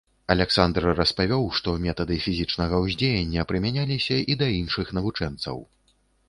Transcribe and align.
Аляксандр 0.35 0.85
распавёў, 0.99 1.43
што 1.59 1.73
метады 1.83 2.17
фізічнага 2.23 2.79
ўздзеяння 2.85 3.45
прымяняліся 3.53 4.17
і 4.33 4.39
да 4.41 4.47
іншых 4.61 4.91
навучэнцаў. 5.01 5.63